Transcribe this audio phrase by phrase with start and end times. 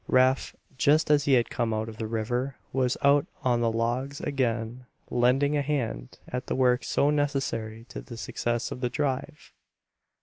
[0.07, 4.19] Rafe, just as he had come out of the river, was out on the logs
[4.19, 9.53] again lending a hand at the work so necessary to the success of the drive.